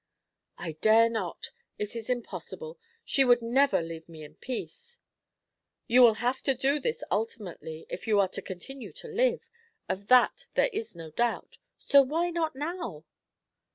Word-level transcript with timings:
"I 0.57 0.71
dare 0.81 1.11
not. 1.11 1.51
It 1.77 1.95
is 1.95 2.09
impossible. 2.09 2.79
She 3.05 3.23
would 3.23 3.43
never 3.43 3.83
leave 3.83 4.09
me 4.09 4.23
in 4.23 4.33
peace." 4.33 4.97
"You 5.85 6.01
will 6.01 6.15
have 6.15 6.41
to 6.41 6.55
do 6.55 6.79
this 6.79 7.03
ultimately, 7.11 7.85
if 7.87 8.07
you 8.07 8.19
are 8.19 8.27
to 8.29 8.41
continue 8.41 8.93
to 8.93 9.07
live. 9.07 9.47
Of 9.87 10.07
that 10.07 10.47
there 10.55 10.71
is 10.73 10.95
no 10.95 11.11
doubt. 11.11 11.59
So 11.77 12.01
why 12.01 12.31
not 12.31 12.55
now?" 12.55 13.05